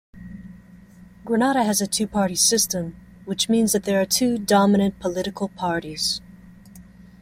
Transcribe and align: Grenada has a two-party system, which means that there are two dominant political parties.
Grenada 1.25 1.63
has 1.63 1.79
a 1.79 1.85
two-party 1.85 2.33
system, 2.33 2.95
which 3.25 3.49
means 3.49 3.71
that 3.71 3.83
there 3.83 4.01
are 4.01 4.05
two 4.07 4.39
dominant 4.39 4.99
political 4.99 5.49
parties. 5.49 6.21